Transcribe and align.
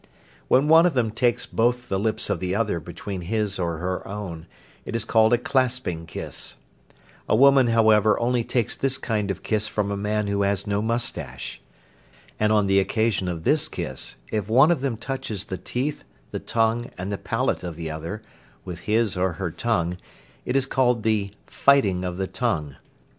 When 0.47 0.67
one 0.67 0.87
of 0.87 0.95
them 0.95 1.11
takes 1.11 1.45
both 1.45 1.87
the 1.87 1.99
lips 1.99 2.31
of 2.31 2.39
the 2.39 2.55
other 2.55 2.79
between 2.79 3.21
his 3.21 3.59
or 3.59 3.77
her 3.77 4.07
own, 4.07 4.47
it 4.83 4.95
is 4.95 5.05
called 5.05 5.31
"a 5.31 5.37
clasping 5.37 6.07
kiss." 6.07 6.55
A 7.29 7.35
woman, 7.35 7.67
however, 7.67 8.19
only 8.19 8.43
takes 8.43 8.75
this 8.75 8.97
kind 8.97 9.29
of 9.29 9.43
kiss 9.43 9.67
from 9.67 9.91
a 9.91 9.95
man 9.95 10.25
who 10.25 10.41
has 10.41 10.65
no 10.65 10.81
moustache. 10.81 11.61
And 12.39 12.51
on 12.51 12.65
the 12.65 12.79
occasion 12.79 13.27
of 13.27 13.43
this 13.43 13.69
kiss, 13.69 14.15
if 14.31 14.49
one 14.49 14.71
of 14.71 14.81
them 14.81 14.97
touches 14.97 15.45
the 15.45 15.59
teeth, 15.59 16.03
the 16.31 16.39
tongue, 16.39 16.89
and 16.97 17.11
the 17.11 17.19
palate 17.19 17.63
of 17.63 17.75
the 17.75 17.91
other, 17.91 18.23
with 18.65 18.79
his 18.89 19.15
or 19.15 19.33
her 19.33 19.51
tongue, 19.51 19.97
it 20.45 20.55
is 20.55 20.65
called 20.65 21.03
the 21.03 21.29
"fighting 21.45 22.03
of 22.03 22.17
the 22.17 22.25
tongue." 22.25 22.75